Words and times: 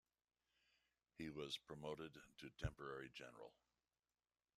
He 1.19 1.29
was 1.29 1.59
promoted 1.59 2.17
to 2.39 2.49
temporary 2.59 3.11
general. 3.13 3.53